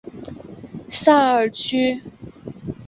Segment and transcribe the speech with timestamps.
[0.89, 2.01] 萨尔屈。